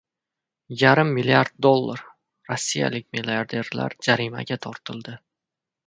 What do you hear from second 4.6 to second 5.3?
tortildi